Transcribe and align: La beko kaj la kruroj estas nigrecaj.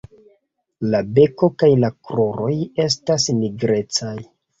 La 0.93 1.01
beko 1.17 1.49
kaj 1.63 1.69
la 1.81 1.91
kruroj 2.07 2.53
estas 2.87 3.27
nigrecaj. 3.43 4.15